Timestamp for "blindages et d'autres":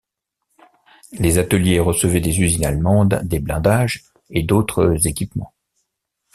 3.39-5.05